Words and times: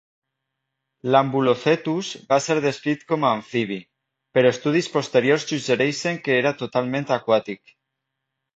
L'ambulocetus 1.15 2.09
va 2.33 2.39
ser 2.45 2.55
descrit 2.65 3.03
com 3.11 3.27
a 3.29 3.33
amfibi, 3.41 3.79
però 4.39 4.55
estudis 4.55 4.91
posteriors 4.97 5.47
suggereixen 5.55 6.21
que 6.27 6.37
era 6.41 6.57
totalment 6.65 7.09
aquàtic. 7.21 7.79